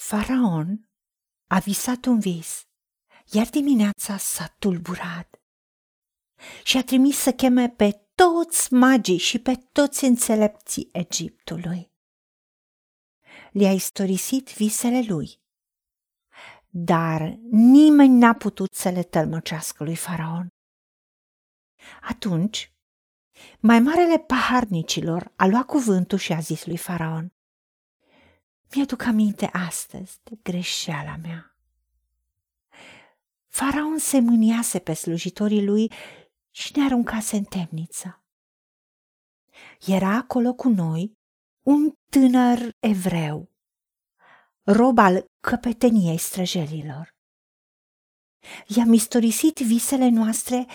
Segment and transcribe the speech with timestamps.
[0.00, 0.88] Faraon
[1.46, 2.68] a visat un vis,
[3.32, 5.42] iar dimineața s-a tulburat
[6.64, 11.92] și a trimis să cheme pe toți magii și pe toți înțelepții Egiptului.
[13.50, 15.42] Le-a istorisit visele lui,
[16.68, 17.20] dar
[17.50, 20.48] nimeni n-a putut să le tălmăcească lui Faraon.
[22.02, 22.72] Atunci,
[23.58, 27.34] mai marele paharnicilor a luat cuvântul și a zis lui Faraon,
[28.74, 31.56] Mi-aduc aminte astăzi de greșeala mea.
[33.48, 35.92] Faraon se mâniase pe slujitorii lui
[36.50, 38.24] și ne aruncase în temniță.
[39.86, 41.18] Era acolo cu noi
[41.62, 43.50] un tânăr evreu,
[44.62, 47.14] rob al căpeteniei străjelilor.
[48.66, 50.66] I-am istorisit visele noastre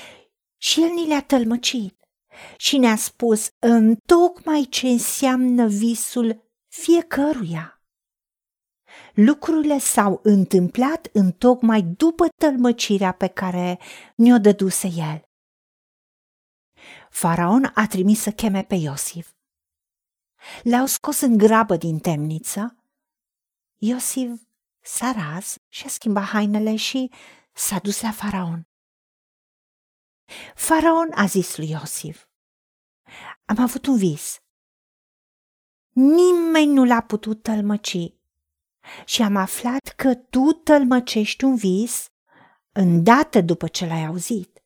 [0.58, 1.98] și el ni le-a tălmăcit
[2.58, 7.75] și ne-a spus în tocmai ce înseamnă visul fiecăruia.
[9.14, 13.80] Lucrurile s-au întâmplat în tocmai după tălmăcirea pe care
[14.16, 15.24] ne-o dăduse el.
[17.10, 19.34] Faraon a trimis să cheme pe Iosif.
[20.64, 22.76] L-au scos în grabă din temniță.
[23.78, 24.30] Iosif
[24.82, 27.12] s-a ras și a schimbat hainele și
[27.54, 28.68] s-a dus la Faraon.
[30.56, 32.26] Faraon a zis lui Iosif,
[33.46, 34.40] am avut un vis.
[35.90, 38.15] Nimeni nu l-a putut tălmăci
[39.06, 42.10] și am aflat că tu tălmăcești un vis
[42.72, 44.64] îndată după ce l-ai auzit.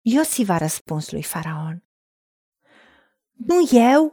[0.00, 1.84] Iosif a răspuns lui Faraon,
[3.32, 4.12] Nu eu,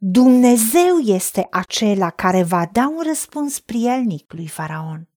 [0.00, 5.08] Dumnezeu este acela care va da un răspuns prielnic lui Faraon.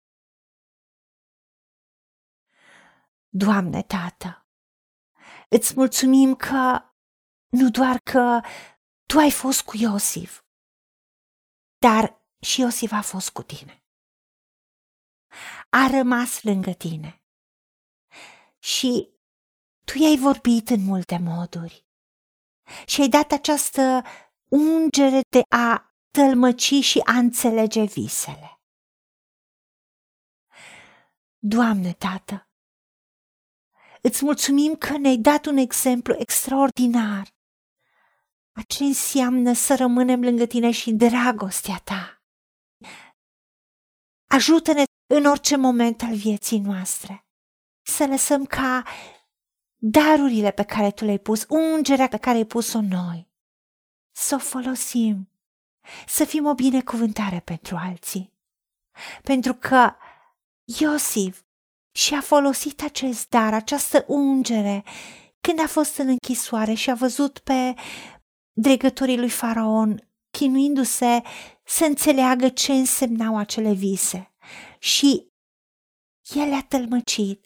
[3.30, 4.47] Doamne, Tată,
[5.49, 6.81] îți mulțumim că
[7.49, 8.42] nu doar că
[9.05, 10.44] tu ai fost cu Iosif,
[11.77, 13.84] dar și Iosif a fost cu tine.
[15.70, 17.23] A rămas lângă tine.
[18.59, 19.09] Și
[19.86, 21.86] tu i-ai vorbit în multe moduri.
[22.86, 24.04] Și ai dat această
[24.48, 28.61] ungere de a tălmăci și a înțelege visele.
[31.38, 32.49] Doamne, Tată,
[34.02, 37.39] îți mulțumim că ne-ai dat un exemplu extraordinar
[38.54, 42.20] a ce înseamnă să rămânem lângă tine și în dragostea ta.
[44.31, 44.83] Ajută-ne
[45.14, 47.25] în orice moment al vieții noastre
[47.81, 48.83] să lăsăm ca
[49.77, 53.30] darurile pe care tu le-ai pus, ungerea pe care ai pus-o noi,
[54.11, 55.30] să o folosim,
[56.08, 58.33] să fim o binecuvântare pentru alții.
[59.23, 59.95] Pentru că
[60.80, 61.41] Iosif
[61.91, 64.83] și-a folosit acest dar, această ungere,
[65.41, 67.73] când a fost în închisoare și a văzut pe
[68.52, 70.11] dregătorii lui Faraon
[70.41, 71.21] chinuindu-se
[71.63, 74.33] să înțeleagă ce însemnau acele vise.
[74.79, 75.31] Și
[76.33, 77.45] el le-a tălmăcit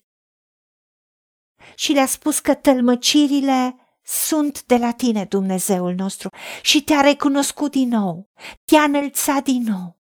[1.75, 6.29] și le-a spus că tălmăcirile sunt de la tine, Dumnezeul nostru,
[6.61, 8.29] și te-a recunoscut din nou,
[8.63, 9.99] te-a înălțat din nou.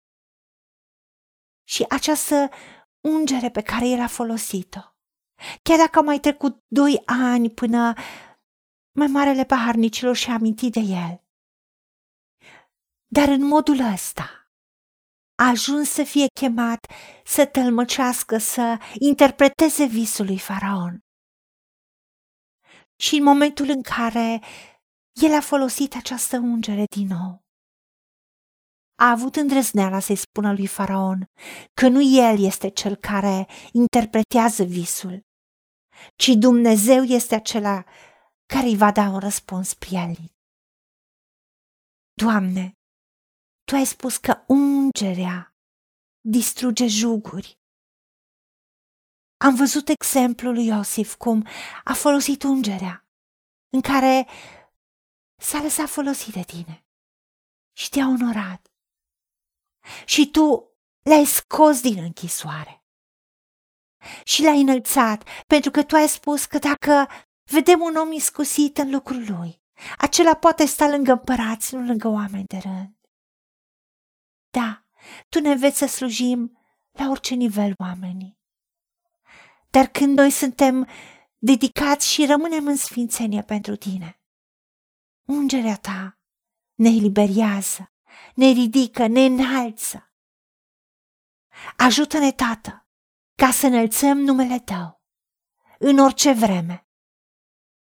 [1.63, 2.50] Și această
[3.01, 4.81] ungere pe care el a folosit-o,
[5.61, 7.94] chiar dacă au mai trecut doi ani până
[8.91, 11.28] mai marele paharnicilor și-a amintit de el.
[13.12, 14.52] Dar în modul ăsta
[15.36, 16.86] a ajuns să fie chemat
[17.25, 21.00] să tălmăcească, să interpreteze visul lui Faraon.
[22.96, 24.42] Și în momentul în care
[25.22, 27.44] el a folosit această ungere din nou,
[28.96, 31.25] a avut îndrăzneala să-i spună lui Faraon
[31.74, 35.25] că nu el este cel care interpretează visul,
[36.16, 37.84] ci Dumnezeu este acela
[38.46, 40.34] care îi va da un răspuns prielnic.
[42.14, 42.78] Doamne,
[43.69, 45.56] Tu ai spus că ungerea
[46.22, 47.59] distruge juguri.
[49.38, 51.47] Am văzut exemplul lui Iosif cum
[51.84, 53.07] a folosit ungerea,
[53.69, 54.28] în care
[55.41, 56.85] s-a lăsat folosit de tine
[57.78, 58.72] și te-a onorat.
[60.06, 62.86] Și tu l-ai scos din închisoare
[64.24, 67.07] și l-ai înălțat, pentru că tu ai spus că dacă
[67.51, 69.62] vedem un om iscusit în lucrul lui,
[69.98, 72.99] acela poate sta lângă împărați, nu lângă oameni de rând.
[74.50, 74.86] Da,
[75.30, 76.57] tu ne înveți să slujim
[76.92, 78.40] la orice nivel oamenii.
[79.69, 80.88] Dar când noi suntem
[81.38, 84.22] dedicați și rămânem în sfințenie pentru tine,
[85.28, 86.19] ungerea ta
[86.74, 87.94] ne eliberează,
[88.36, 90.13] ne ridică, ne înalță.
[91.78, 92.88] Ajută-ne, Tată,
[93.36, 95.04] ca să înălțăm numele Tău
[95.80, 96.88] în orice vreme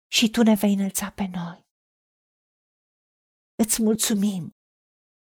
[0.07, 1.67] și Tu ne vei înălța pe noi.
[3.55, 4.57] Îți mulțumim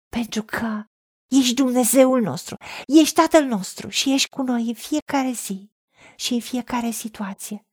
[0.09, 0.85] pentru că
[1.29, 2.57] Ești Dumnezeul nostru,
[2.87, 5.71] ești Tatăl nostru și ești cu noi în fiecare zi
[6.17, 7.67] și în fiecare situație,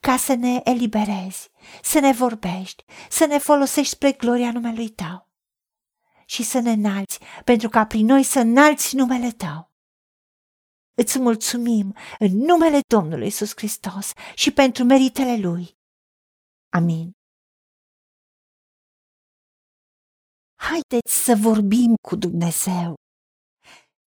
[0.00, 1.50] ca să ne eliberezi,
[1.82, 5.28] să ne vorbești, să ne folosești spre gloria numelui Tău
[6.26, 9.72] și să ne înalți, pentru ca prin noi să înalți numele Tău.
[10.94, 15.76] Îți mulțumim în numele Domnului Isus Hristos și pentru meritele Lui.
[16.68, 17.12] Amin.
[20.60, 22.94] Haideți să vorbim cu Dumnezeu,